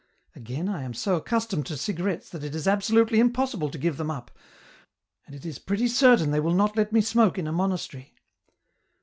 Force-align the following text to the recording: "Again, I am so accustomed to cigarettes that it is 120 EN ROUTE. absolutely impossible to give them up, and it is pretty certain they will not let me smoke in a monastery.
"Again, 0.35 0.67
I 0.67 0.81
am 0.81 0.95
so 0.95 1.15
accustomed 1.17 1.67
to 1.67 1.77
cigarettes 1.77 2.27
that 2.31 2.43
it 2.43 2.55
is 2.55 2.65
120 2.65 2.67
EN 2.67 2.71
ROUTE. 2.71 2.77
absolutely 2.77 3.19
impossible 3.19 3.69
to 3.69 3.77
give 3.77 3.97
them 3.97 4.09
up, 4.09 4.31
and 5.27 5.35
it 5.35 5.45
is 5.45 5.59
pretty 5.59 5.87
certain 5.87 6.31
they 6.31 6.39
will 6.39 6.55
not 6.55 6.75
let 6.75 6.91
me 6.91 7.01
smoke 7.01 7.37
in 7.37 7.45
a 7.45 7.51
monastery. 7.51 8.15